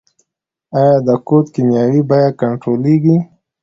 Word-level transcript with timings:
آیا 0.79 0.95
د 1.07 1.09
کود 1.27 1.45
کیمیاوي 1.53 2.01
بیه 2.09 2.29
کنټرولیږي؟ 2.39 3.17